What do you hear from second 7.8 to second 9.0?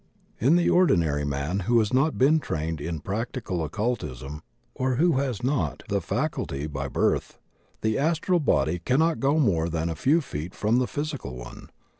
the astral body